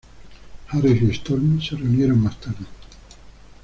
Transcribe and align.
Harris 0.69 0.99
y 1.03 1.11
Storm 1.11 1.61
se 1.61 1.75
reunieron 1.75 2.23
más 2.23 2.39
tarde. 2.41 2.65